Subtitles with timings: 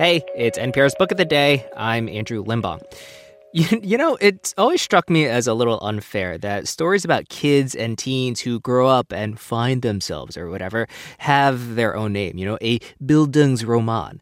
[0.00, 1.68] Hey, it's NPR's Book of the Day.
[1.76, 2.80] I'm Andrew Limbong.
[3.52, 7.74] You, you know, it's always struck me as a little unfair that stories about kids
[7.74, 12.46] and teens who grow up and find themselves or whatever have their own name, you
[12.46, 14.20] know, a Bildungsroman.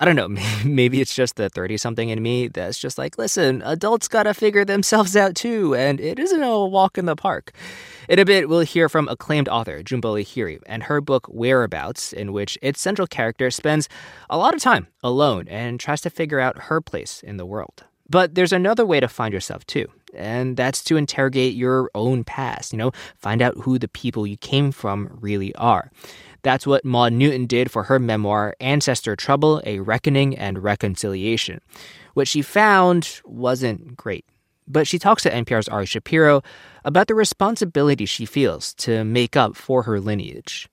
[0.00, 0.28] I don't know,
[0.64, 4.64] maybe it's just the 30 something in me that's just like, listen, adults gotta figure
[4.64, 7.52] themselves out too, and it isn't a walk in the park.
[8.08, 12.32] In a bit, we'll hear from acclaimed author Jhumpa Lahiri and her book Whereabouts, in
[12.32, 13.88] which its central character spends
[14.30, 17.84] a lot of time alone and tries to figure out her place in the world.
[18.08, 22.72] But there's another way to find yourself too, and that's to interrogate your own past,
[22.72, 25.90] you know, find out who the people you came from really are.
[26.48, 31.60] That's what Maud Newton did for her memoir, Ancestor Trouble A Reckoning and Reconciliation.
[32.14, 34.24] What she found wasn't great.
[34.66, 36.40] But she talks to NPR's Ari Shapiro
[36.86, 40.70] about the responsibility she feels to make up for her lineage.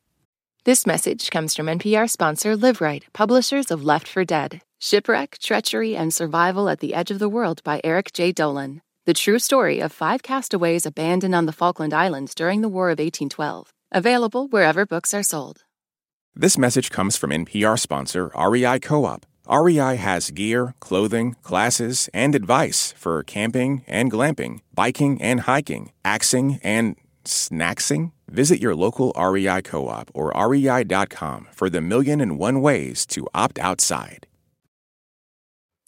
[0.63, 6.13] This message comes from NPR sponsor LiveRight, publishers of Left for Dead Shipwreck, Treachery, and
[6.13, 8.31] Survival at the Edge of the World by Eric J.
[8.31, 8.79] Dolin.
[9.03, 12.99] The true story of five castaways abandoned on the Falkland Islands during the War of
[12.99, 13.73] 1812.
[13.91, 15.64] Available wherever books are sold.
[16.37, 19.25] This message comes from NPR sponsor REI Co op.
[19.49, 26.59] REI has gear, clothing, classes, and advice for camping and glamping, biking and hiking, axing
[26.61, 28.11] and snacksing.
[28.27, 33.29] Visit your local REI co op or rei.com for the million and one ways to
[33.33, 34.27] opt outside.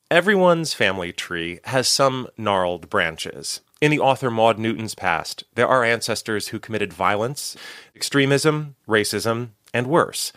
[0.09, 3.59] Everyone's family tree has some gnarled branches.
[3.81, 7.57] In the author Maud Newton's past, there are ancestors who committed violence,
[7.93, 10.33] extremism, racism, and worse.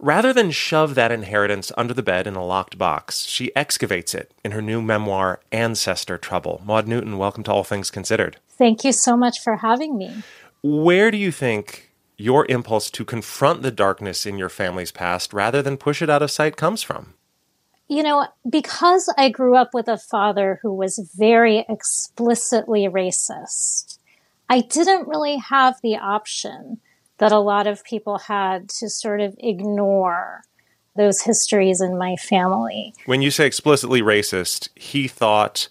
[0.00, 4.32] Rather than shove that inheritance under the bed in a locked box, she excavates it
[4.42, 6.60] in her new memoir, Ancestor Trouble.
[6.64, 8.38] Maud Newton, welcome to All Things Considered.
[8.48, 10.22] Thank you so much for having me.
[10.62, 15.62] Where do you think your impulse to confront the darkness in your family's past rather
[15.62, 17.14] than push it out of sight comes from?
[17.86, 23.98] You know, because I grew up with a father who was very explicitly racist,
[24.48, 26.80] I didn't really have the option
[27.20, 30.42] that a lot of people had to sort of ignore
[30.96, 32.92] those histories in my family.
[33.06, 35.68] When you say explicitly racist, he thought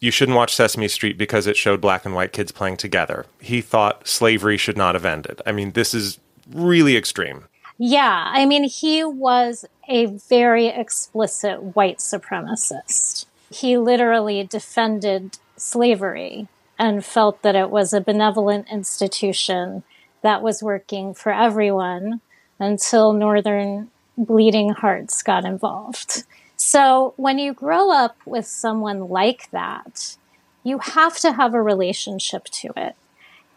[0.00, 3.26] you shouldn't watch Sesame Street because it showed black and white kids playing together.
[3.40, 5.42] He thought slavery should not have ended.
[5.44, 6.18] I mean, this is
[6.50, 7.44] really extreme.
[7.76, 13.26] Yeah, I mean, he was a very explicit white supremacist.
[13.50, 16.46] He literally defended slavery
[16.78, 19.82] and felt that it was a benevolent institution
[20.22, 22.20] that was working for everyone
[22.58, 26.24] until Northern Bleeding Hearts got involved.
[26.56, 30.16] So when you grow up with someone like that,
[30.64, 32.96] you have to have a relationship to it.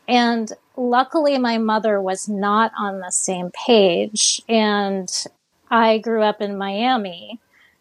[0.08, 4.42] And luckily, my mother was not on the same page.
[4.48, 5.10] And
[5.70, 7.40] I grew up in Miami.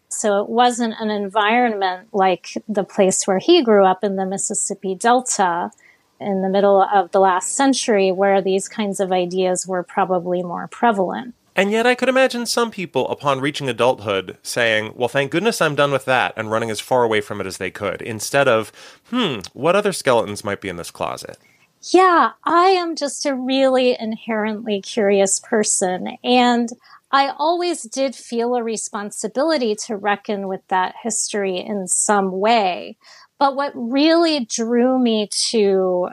[0.09, 4.95] So it wasn't an environment like the place where he grew up in the Mississippi
[4.95, 5.71] Delta
[6.21, 10.67] in the middle of the last century where these kinds of ideas were probably more
[10.67, 11.35] prevalent.
[11.53, 15.75] And yet, I could imagine some people, upon reaching adulthood, saying, Well, thank goodness I'm
[15.75, 18.71] done with that, and running as far away from it as they could, instead of,
[19.09, 21.37] Hmm, what other skeletons might be in this closet?
[21.91, 26.17] Yeah, I am just a really inherently curious person.
[26.23, 26.69] And
[27.11, 32.97] I always did feel a responsibility to reckon with that history in some way.
[33.41, 36.09] But what really drew me to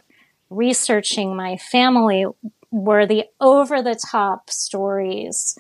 [0.49, 2.25] researching my family
[2.71, 5.59] were the over the top stories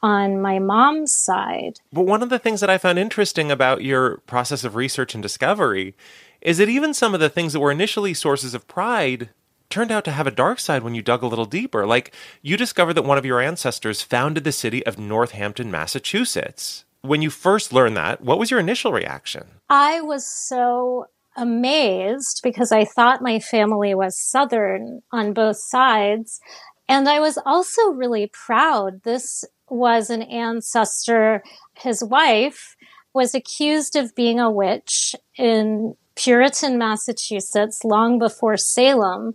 [0.00, 1.80] on my mom's side.
[1.92, 5.22] But one of the things that I found interesting about your process of research and
[5.22, 5.94] discovery
[6.40, 9.28] is that even some of the things that were initially sources of pride
[9.68, 11.86] turned out to have a dark side when you dug a little deeper.
[11.86, 17.22] Like you discovered that one of your ancestors founded the city of Northampton, Massachusetts when
[17.22, 19.46] you first learned that, what was your initial reaction?
[19.68, 21.06] I was so
[21.36, 26.40] amazed because I thought my family was Southern on both sides.
[26.88, 29.02] And I was also really proud.
[29.04, 31.42] This was an ancestor.
[31.74, 32.76] His wife
[33.14, 39.34] was accused of being a witch in Puritan, Massachusetts, long before Salem.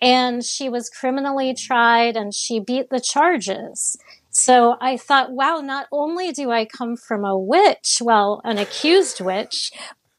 [0.00, 3.96] And she was criminally tried and she beat the charges.
[4.34, 9.20] So I thought, wow, not only do I come from a witch, well, an accused
[9.20, 9.70] witch,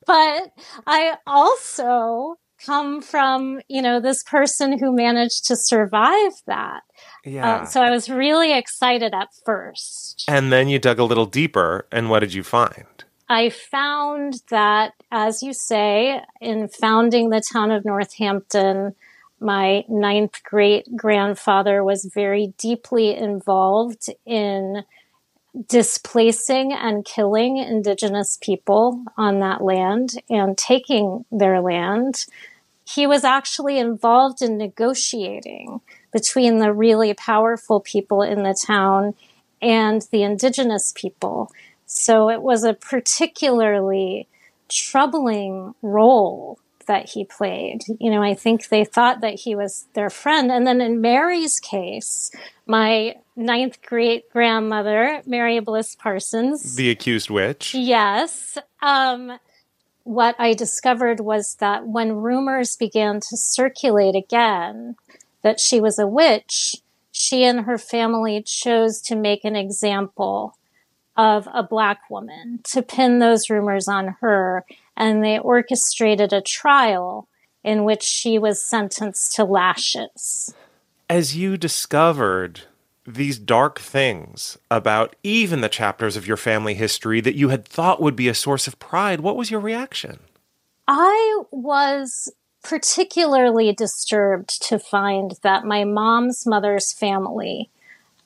[0.08, 0.52] but
[0.88, 2.36] I also
[2.66, 6.84] come from, you know, this person who managed to survive that.
[7.26, 7.56] Yeah.
[7.56, 10.24] Uh, so I was really excited at first.
[10.30, 13.04] And then you dug a little deeper, and what did you find?
[13.28, 18.96] I found that, as you say, in founding the town of Northampton,
[19.46, 24.84] my ninth great grandfather was very deeply involved in
[25.68, 32.26] displacing and killing indigenous people on that land and taking their land.
[32.84, 35.80] He was actually involved in negotiating
[36.12, 39.14] between the really powerful people in the town
[39.62, 41.52] and the indigenous people.
[41.86, 44.28] So it was a particularly
[44.68, 47.82] troubling role that he played.
[48.00, 50.52] You know, I think they thought that he was their friend.
[50.52, 52.32] And then in Mary's case,
[52.66, 57.74] my ninth great grandmother, Mary Bliss Parsons, the accused witch.
[57.74, 58.58] Yes.
[58.82, 59.40] Um,
[60.04, 64.96] what I discovered was that when rumors began to circulate again
[65.42, 66.76] that she was a witch,
[67.12, 70.58] she and her family chose to make an example
[71.18, 74.66] of a black woman to pin those rumors on her.
[74.98, 77.28] And they orchestrated a trial
[77.64, 80.54] in which she was sentenced to lashes.
[81.10, 82.62] As you discovered
[83.08, 88.02] these dark things about even the chapters of your family history that you had thought
[88.02, 90.20] would be a source of pride, what was your reaction?
[90.88, 92.32] I was
[92.64, 97.70] particularly disturbed to find that my mom's mother's family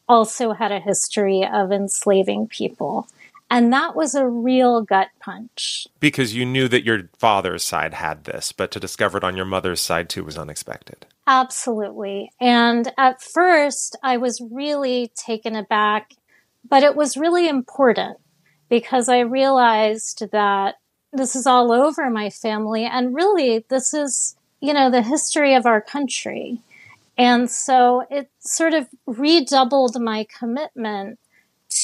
[0.07, 3.07] also had a history of enslaving people.
[3.49, 5.87] And that was a real gut punch.
[5.99, 9.45] Because you knew that your father's side had this, but to discover it on your
[9.45, 11.07] mother's side too was unexpected.
[11.25, 12.31] Absolutely.
[12.39, 16.13] And at first, I was really taken aback,
[16.67, 18.17] but it was really important
[18.69, 20.75] because I realized that
[21.11, 22.85] this is all over my family.
[22.85, 26.61] And really, this is, you know, the history of our country.
[27.17, 31.19] And so it sort of redoubled my commitment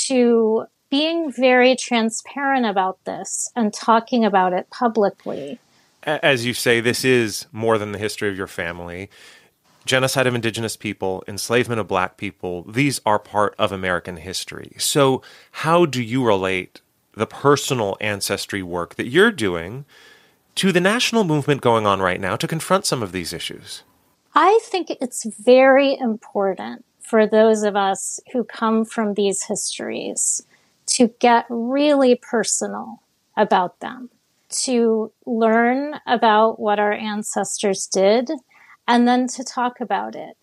[0.05, 5.59] to being very transparent about this and talking about it publicly.
[6.03, 9.09] As you say, this is more than the history of your family.
[9.85, 14.73] Genocide of indigenous people, enslavement of black people, these are part of American history.
[14.77, 15.21] So,
[15.51, 16.81] how do you relate
[17.13, 19.85] the personal ancestry work that you're doing
[20.55, 23.83] to the national movement going on right now to confront some of these issues?
[24.33, 30.45] I think it's very important for those of us who come from these histories
[30.87, 33.01] to get really personal
[33.37, 34.09] about them,
[34.49, 38.29] to learn about what our ancestors did,
[38.87, 40.37] and then to talk about it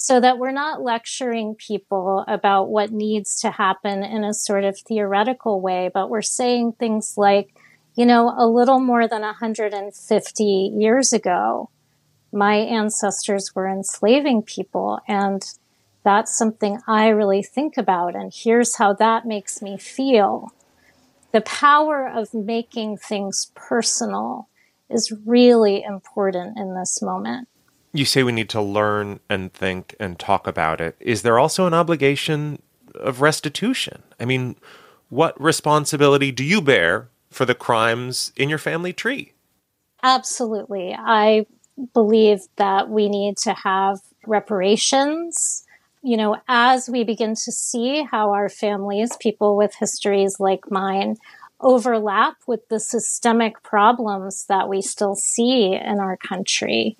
[0.00, 4.78] so that we're not lecturing people about what needs to happen in a sort of
[4.78, 7.52] theoretical way, but we're saying things like,
[7.96, 11.68] you know, a little more than 150 years ago,
[12.32, 15.42] my ancestors were enslaving people and
[16.08, 18.16] that's something I really think about.
[18.16, 20.50] And here's how that makes me feel.
[21.32, 24.48] The power of making things personal
[24.88, 27.46] is really important in this moment.
[27.92, 30.96] You say we need to learn and think and talk about it.
[30.98, 32.62] Is there also an obligation
[32.94, 34.02] of restitution?
[34.18, 34.56] I mean,
[35.10, 39.34] what responsibility do you bear for the crimes in your family tree?
[40.02, 40.94] Absolutely.
[40.98, 41.44] I
[41.92, 45.64] believe that we need to have reparations.
[46.02, 51.16] You know, as we begin to see how our families, people with histories like mine,
[51.60, 56.96] overlap with the systemic problems that we still see in our country,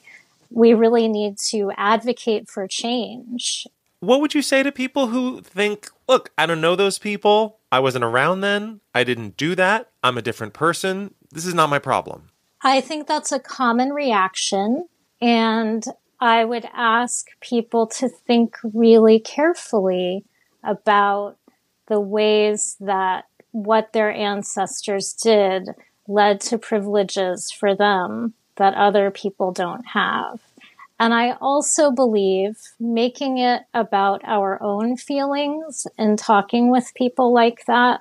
[0.51, 3.67] we really need to advocate for change.
[4.01, 7.59] What would you say to people who think, look, I don't know those people.
[7.71, 8.81] I wasn't around then.
[8.95, 9.91] I didn't do that.
[10.03, 11.15] I'm a different person.
[11.31, 12.31] This is not my problem.
[12.63, 14.89] I think that's a common reaction.
[15.21, 15.85] And
[16.21, 20.25] I would ask people to think really carefully
[20.65, 21.37] about
[21.87, 25.71] the ways that what their ancestors did
[26.07, 30.41] led to privileges for them that other people don't have.
[31.01, 37.65] And I also believe making it about our own feelings and talking with people like
[37.67, 38.01] that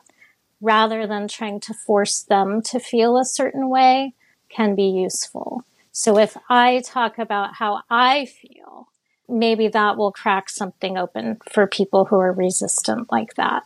[0.59, 4.13] rather than trying to force them to feel a certain way
[4.49, 5.63] can be useful.
[5.99, 8.89] So if I talk about how I feel,
[9.27, 13.63] maybe that will crack something open for people who are resistant like that.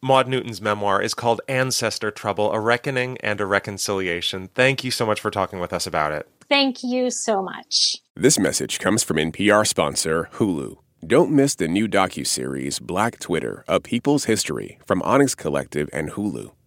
[0.00, 4.46] Maud Newton's memoir is called Ancestor Trouble A Reckoning and a Reconciliation.
[4.54, 6.28] Thank you so much for talking with us about it.
[6.48, 7.96] Thank you so much.
[8.14, 10.76] This message comes from NPR sponsor Hulu.
[11.04, 16.52] Don't miss the new docu-series Black Twitter: A People's History from Onyx Collective and Hulu.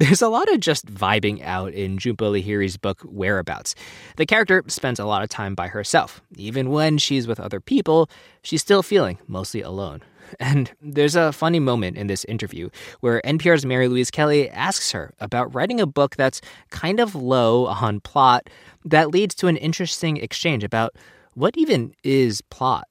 [0.00, 3.76] There's a lot of just vibing out in Jhumpa Lahiri's book Whereabouts.
[4.16, 6.20] The character spends a lot of time by herself.
[6.36, 8.10] Even when she's with other people,
[8.42, 10.02] she's still feeling mostly alone.
[10.40, 12.70] And there's a funny moment in this interview
[13.00, 17.66] where NPR's Mary Louise Kelly asks her about writing a book that's kind of low
[17.66, 18.48] on plot
[18.86, 20.96] that leads to an interesting exchange about
[21.34, 22.88] what even is plot.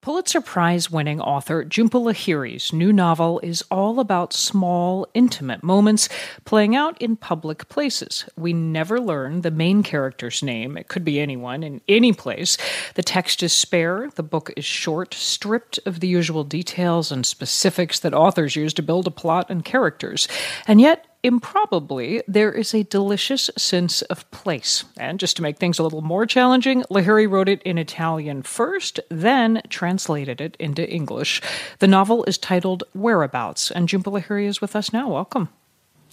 [0.00, 6.08] Pulitzer Prize winning author Jhumpa Lahiri's new novel is all about small, intimate moments
[6.44, 8.24] playing out in public places.
[8.36, 10.76] We never learn the main character's name.
[10.76, 12.56] It could be anyone in any place.
[12.94, 17.98] The text is spare, the book is short, stripped of the usual details and specifics
[17.98, 20.28] that authors use to build a plot and characters.
[20.68, 24.84] And yet, improbably, there is a delicious sense of place.
[24.96, 29.00] And just to make things a little more challenging, Lahiri wrote it in Italian first,
[29.08, 31.42] then translated it into English.
[31.80, 35.08] The novel is titled Whereabouts, and Jhumpa Lahiri is with us now.
[35.08, 35.48] Welcome.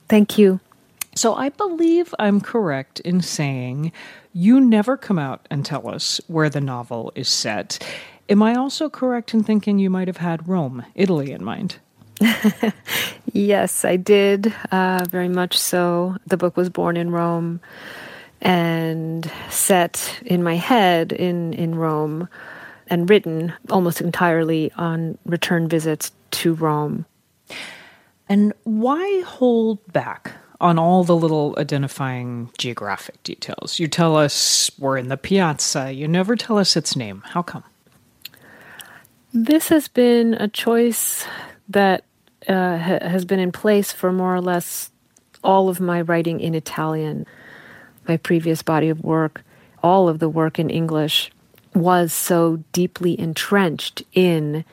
[0.08, 0.60] Thank you.
[1.16, 3.94] So I believe I'm correct in saying
[4.34, 7.80] you never come out and tell us where the novel is set.
[8.28, 11.78] Am I also correct in thinking you might have had Rome, Italy in mind?
[13.36, 16.18] yes, I did, uh, very much so.
[16.26, 17.60] The book was born in Rome
[18.42, 22.30] and set in my head in, in Rome
[22.88, 27.06] and written almost entirely on return visits to Rome.
[28.30, 33.80] And why hold back on all the little identifying geographic details?
[33.80, 37.22] You tell us we're in the piazza, you never tell us its name.
[37.26, 37.64] How come?
[39.34, 41.26] This has been a choice
[41.68, 42.06] that
[42.48, 44.92] uh, ha- has been in place for more or less
[45.44, 47.26] all of my writing in Italian.
[48.08, 49.44] My previous body of work,
[49.84, 51.32] all of the work in English,
[51.74, 54.64] was so deeply entrenched in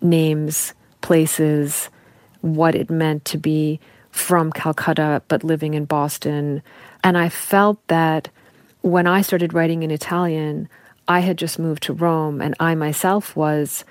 [0.00, 1.88] names, places,
[2.40, 6.62] what it meant to be from Calcutta but living in Boston.
[7.02, 8.28] And I felt that
[8.82, 10.68] when I started writing in Italian,
[11.08, 13.84] I had just moved to Rome and I myself was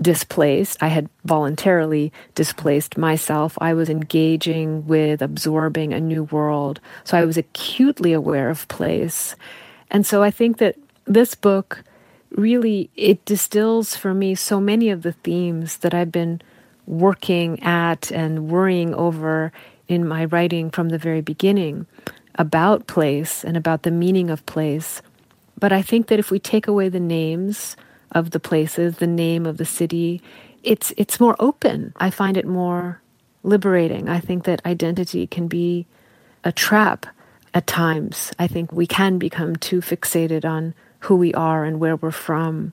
[0.00, 0.82] displaced.
[0.82, 3.58] I had voluntarily displaced myself.
[3.60, 6.80] I was engaging with absorbing a new world.
[7.04, 9.34] So I was acutely aware of place.
[9.90, 10.76] And so I think that
[11.06, 11.82] this book
[12.30, 16.42] really it distills for me so many of the themes that I've been
[16.86, 19.52] working at and worrying over
[19.88, 21.86] in my writing from the very beginning
[22.34, 25.02] about place and about the meaning of place.
[25.58, 27.76] But I think that if we take away the names
[28.12, 30.22] of the places, the name of the city,
[30.62, 31.92] it's it's more open.
[31.96, 33.00] I find it more
[33.42, 34.08] liberating.
[34.08, 35.86] I think that identity can be
[36.44, 37.06] a trap
[37.54, 38.32] at times.
[38.38, 42.72] I think we can become too fixated on who we are and where we're from.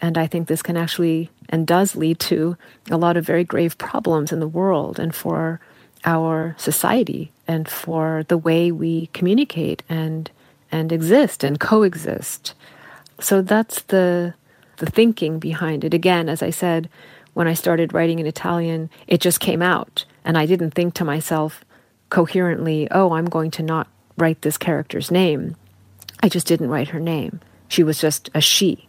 [0.00, 2.56] And I think this can actually and does lead to
[2.90, 5.60] a lot of very grave problems in the world and for
[6.04, 10.30] our society and for the way we communicate and
[10.72, 12.54] and exist and coexist.
[13.20, 14.34] So that's the
[14.76, 15.94] the thinking behind it.
[15.94, 16.88] Again, as I said,
[17.34, 20.04] when I started writing in Italian, it just came out.
[20.24, 21.64] And I didn't think to myself
[22.10, 25.56] coherently, oh, I'm going to not write this character's name.
[26.22, 27.40] I just didn't write her name.
[27.68, 28.88] She was just a she,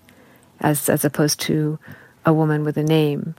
[0.61, 1.79] as, as opposed to
[2.25, 3.35] a woman with a name.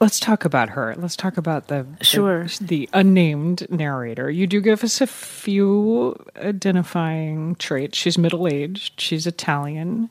[0.00, 0.94] Let's talk about her.
[0.96, 4.30] Let's talk about the sure the, the, unnamed narrator.
[4.30, 7.98] You do give us a few identifying traits.
[7.98, 9.00] She's middle aged.
[9.00, 10.10] She's Italian.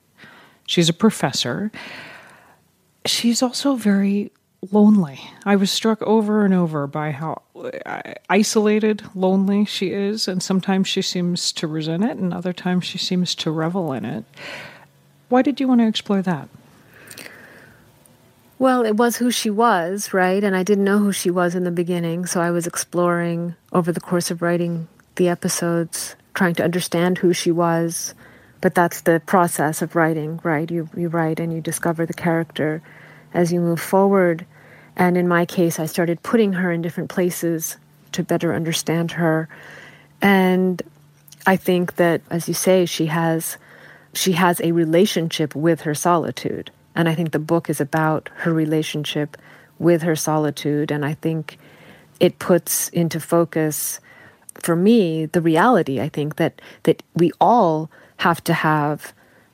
[0.72, 1.70] She's a professor.
[3.06, 4.32] She's also very
[4.72, 5.20] lonely.
[5.44, 7.42] I was struck over and over by how
[7.86, 12.86] uh, isolated, lonely she is, and sometimes she seems to resent it, and other times
[12.86, 14.24] she seems to revel in it.
[15.28, 16.48] Why did you want to explore that?
[18.58, 20.42] Well, it was who she was, right?
[20.42, 23.92] And I didn't know who she was in the beginning, so I was exploring over
[23.92, 24.88] the course of writing
[25.18, 28.14] the episodes, trying to understand who she was,
[28.62, 30.70] but that's the process of writing, right?
[30.70, 32.82] You, you write and you discover the character
[33.34, 34.46] as you move forward.
[34.96, 37.78] And in my case, I started putting her in different places
[38.12, 39.50] to better understand her.
[40.22, 40.82] And
[41.48, 43.58] I think that, as you say, she has
[44.14, 46.70] she has a relationship with her solitude.
[46.96, 49.38] And I think the book is about her relationship
[49.80, 50.92] with her solitude.
[50.92, 51.58] And I think
[52.20, 54.02] it puts into focus
[54.56, 57.90] for me the reality, I think, that that we all
[58.22, 59.14] have to have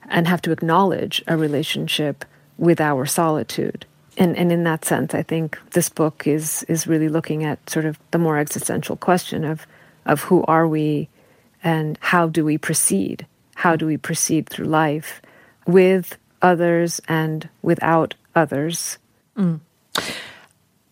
[0.09, 2.25] and have to acknowledge a relationship
[2.57, 3.86] with our solitude.
[4.17, 7.86] And, and in that sense, I think this book is, is really looking at sort
[7.86, 9.65] of the more existential question of,
[10.05, 11.07] of who are we
[11.63, 13.25] and how do we proceed?
[13.55, 15.21] How do we proceed through life
[15.65, 18.97] with others and without others?
[19.38, 19.62] Mm.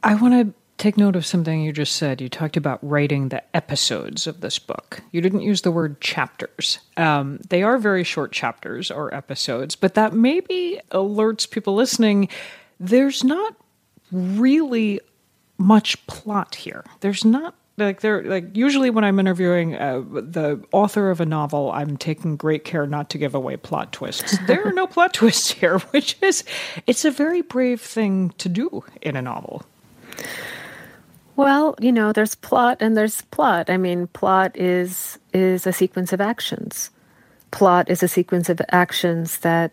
[0.01, 2.21] I want to take note of something you just said.
[2.21, 5.01] You talked about writing the episodes of this book.
[5.11, 6.79] You didn't use the word chapters.
[6.97, 12.29] Um, they are very short chapters or episodes, but that maybe alerts people listening
[12.79, 13.55] there's not
[14.11, 14.99] really
[15.57, 16.83] much plot here.
[16.99, 21.71] There's not like there like usually when i'm interviewing uh, the author of a novel
[21.73, 25.51] i'm taking great care not to give away plot twists there are no plot twists
[25.51, 26.45] here which is
[26.87, 29.63] it's a very brave thing to do in a novel
[31.35, 33.69] well, you know, there's plot and there's plot.
[33.69, 36.89] I mean, plot is is a sequence of actions.
[37.51, 39.71] Plot is a sequence of actions that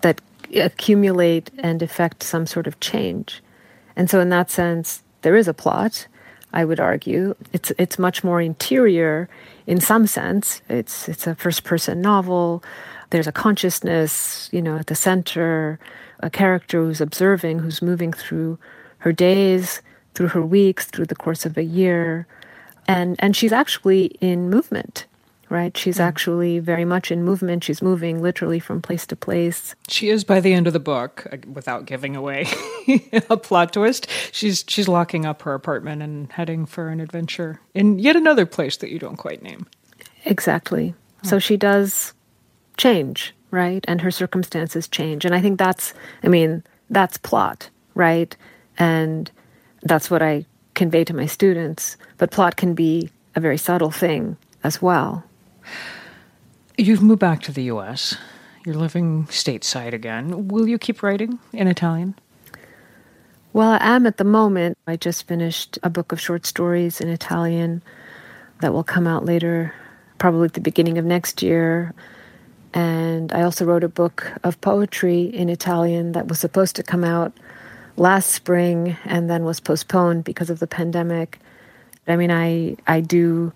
[0.00, 0.20] that
[0.54, 3.42] accumulate and effect some sort of change.
[3.96, 6.06] And so in that sense, there is a plot,
[6.52, 7.34] I would argue.
[7.52, 9.28] It's it's much more interior
[9.66, 10.62] in some sense.
[10.68, 12.62] It's it's a first person novel.
[13.10, 15.78] There's a consciousness, you know, at the center,
[16.20, 18.58] a character who's observing, who's moving through
[18.98, 19.82] her days
[20.14, 22.26] through her weeks, through the course of a year.
[22.86, 25.06] And, and she's actually in movement,
[25.52, 25.76] right?
[25.76, 26.04] She's mm.
[26.04, 27.62] actually very much in movement.
[27.62, 29.74] She's moving literally from place to place.
[29.86, 32.46] She is by the end of the book, uh, without giving away
[33.30, 34.08] a plot twist.
[34.32, 38.78] She's she's locking up her apartment and heading for an adventure in yet another place
[38.78, 39.66] that you don't quite name.
[40.24, 40.94] Exactly.
[41.24, 41.28] Oh.
[41.28, 42.14] So she does
[42.78, 43.84] change, right?
[43.86, 45.24] And her circumstances change.
[45.24, 45.92] And I think that's
[46.22, 48.34] I mean, that's plot, right?
[48.78, 49.30] And
[49.82, 51.96] that's what I convey to my students.
[52.18, 55.24] But plot can be a very subtle thing as well.
[56.78, 58.16] You've moved back to the US.
[58.64, 60.48] You're living stateside again.
[60.48, 62.14] Will you keep writing in Italian?
[63.52, 64.78] Well, I am at the moment.
[64.86, 67.82] I just finished a book of short stories in Italian
[68.60, 69.74] that will come out later,
[70.18, 71.92] probably at the beginning of next year.
[72.72, 77.04] And I also wrote a book of poetry in Italian that was supposed to come
[77.04, 77.36] out
[77.96, 81.38] last spring and then was postponed because of the pandemic.
[82.06, 83.52] I mean, I I do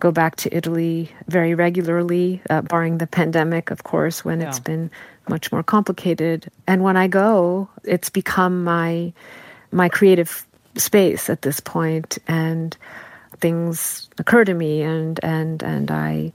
[0.00, 4.48] go back to Italy very regularly, uh, barring the pandemic, of course, when yeah.
[4.48, 4.90] it's been
[5.28, 6.50] much more complicated.
[6.66, 9.12] And when I go, it's become my
[9.72, 10.46] my creative
[10.76, 12.76] space at this point, and
[13.40, 16.32] things occur to me, and and and I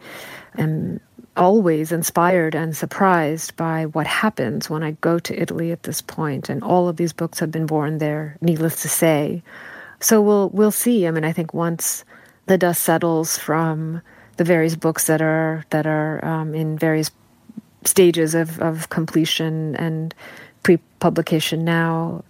[0.57, 0.99] am
[1.35, 6.49] always inspired and surprised by what happens when I go to Italy at this point,
[6.49, 8.37] and all of these books have been born there.
[8.41, 9.43] Needless to say,
[9.99, 11.07] so we'll we'll see.
[11.07, 12.05] I mean, I think once
[12.45, 14.01] the dust settles from
[14.37, 17.11] the various books that are that are um, in various
[17.85, 20.15] stages of, of completion and
[20.63, 22.23] pre-publication now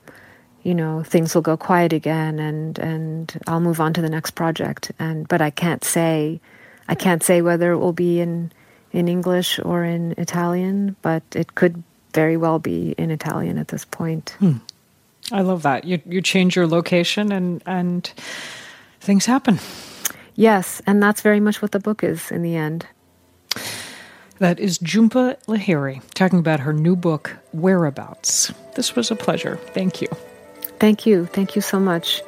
[0.63, 4.31] you know things will go quiet again and and I'll move on to the next
[4.31, 6.41] project and but I can't say
[6.87, 8.51] I can't say whether it will be in
[8.93, 13.85] in English or in Italian, but it could very well be in Italian at this
[13.85, 14.35] point.
[14.39, 14.57] Hmm.
[15.31, 15.83] I love that.
[15.85, 18.05] You you change your location and and
[18.99, 19.59] things happen.
[20.35, 22.85] Yes, and that's very much what the book is in the end.
[24.39, 28.51] That is Jhumpa Lahiri talking about her new book, Whereabouts.
[28.75, 29.57] This was a pleasure.
[29.73, 30.07] Thank you.
[30.79, 31.25] Thank you.
[31.27, 32.21] Thank you so much.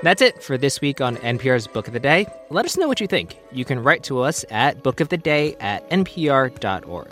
[0.00, 2.26] That's it for this week on NPR's Book of the Day.
[2.50, 3.36] Let us know what you think.
[3.50, 7.08] You can write to us at bookoftheday at npr.org.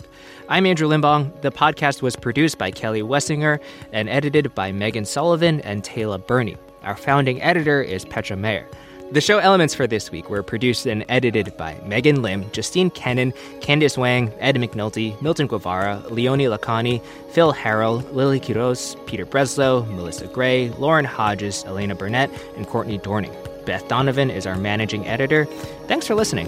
[0.47, 1.41] I'm Andrew Limbong.
[1.41, 3.59] The podcast was produced by Kelly Wessinger
[3.91, 6.55] and edited by Megan Sullivan and Taylor Burney.
[6.83, 8.65] Our founding editor is Petra Mayer.
[9.09, 13.31] The show elements for this week were produced and edited by Megan Lim, Justine Kenin,
[13.61, 20.27] Candice Wang, Ed McNulty, Milton Guevara, Leonie Lacani, Phil Harrell, Lily Quiros, Peter Breslow, Melissa
[20.27, 23.33] Gray, Lauren Hodges, Elena Burnett, and Courtney Dorning.
[23.65, 25.45] Beth Donovan is our managing editor.
[25.87, 26.47] Thanks for listening.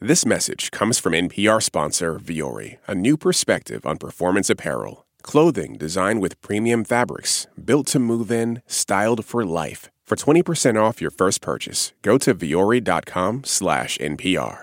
[0.00, 5.06] This message comes from NPR sponsor Vuori, a new perspective on performance apparel.
[5.22, 9.88] Clothing designed with premium fabrics, built to move in, styled for life.
[10.04, 14.58] For 20% off your first purchase, go to vuori.com/npr.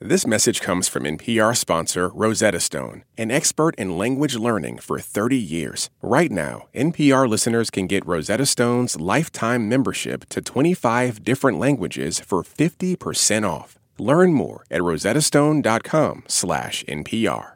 [0.00, 5.38] This message comes from NPR sponsor Rosetta Stone, an expert in language learning for 30
[5.38, 5.88] years.
[6.02, 12.42] Right now, NPR listeners can get Rosetta Stone's lifetime membership to 25 different languages for
[12.42, 13.77] 50% off.
[13.98, 17.52] Learn more at rosettastone.com/npr.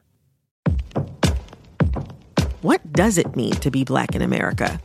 [2.63, 4.81] What does it mean to be black in America?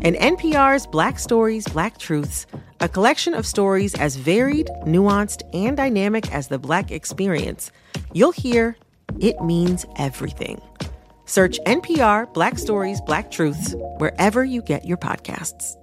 [0.00, 2.46] In NPR's Black Stories, Black Truths,
[2.80, 7.70] a collection of stories as varied, nuanced, and dynamic as the black experience,
[8.12, 8.76] you'll hear
[9.20, 10.60] it means everything.
[11.26, 15.76] Search NPR Black Stories, Black Truths wherever you get your podcasts.